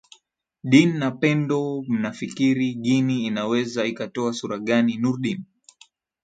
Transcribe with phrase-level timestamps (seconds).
[0.71, 1.59] din na pendo
[1.91, 5.39] mnafikiri guinea inaweza ikatoa sura gani nurdin